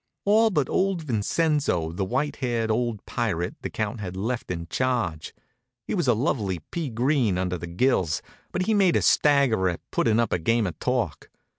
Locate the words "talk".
10.79-11.29